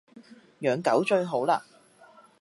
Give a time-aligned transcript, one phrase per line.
[0.61, 1.61] 養狗最好喇